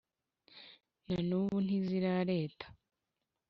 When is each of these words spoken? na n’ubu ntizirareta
na 1.07 1.17
n’ubu 1.27 1.57
ntizirareta 1.65 2.65